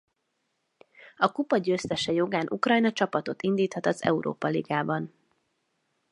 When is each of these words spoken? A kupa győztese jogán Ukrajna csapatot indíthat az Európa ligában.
A 1.17 1.31
kupa 1.31 1.57
győztese 1.57 2.11
jogán 2.11 2.47
Ukrajna 2.49 2.91
csapatot 2.91 3.41
indíthat 3.41 3.85
az 3.85 4.03
Európa 4.03 4.47
ligában. 4.47 5.13